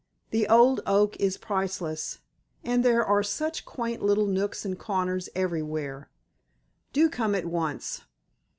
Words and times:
The 0.31 0.47
old 0.47 0.81
oak 0.87 1.15
is 1.19 1.37
priceless, 1.37 2.21
and 2.63 2.83
there 2.83 3.05
are 3.05 3.21
such 3.21 3.65
quaint 3.65 4.01
little 4.01 4.25
nooks 4.25 4.65
and 4.65 4.75
corners 4.75 5.29
everywhere. 5.35 6.09
Do 6.91 7.07
come 7.07 7.35
at 7.35 7.45
once. 7.45 8.01